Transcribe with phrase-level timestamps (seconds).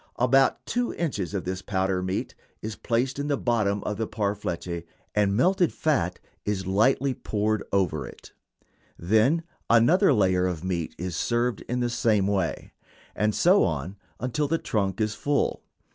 [0.17, 4.83] About two inches of this powdered meat is placed in the bottom of a parfleche
[5.13, 8.31] and melted fat is lightly poured over it.
[8.97, 12.73] Then another layer of meat is served in the same way,
[13.15, 15.61] and so on until the trunk is full.